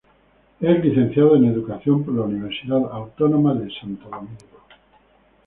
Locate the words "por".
2.03-2.15